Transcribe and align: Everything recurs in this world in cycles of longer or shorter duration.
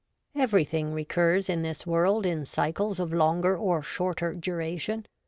Everything 0.33 0.93
recurs 0.95 1.47
in 1.47 1.61
this 1.61 1.85
world 1.85 2.25
in 2.25 2.43
cycles 2.43 2.99
of 2.99 3.13
longer 3.13 3.55
or 3.55 3.83
shorter 3.83 4.33
duration. 4.33 5.05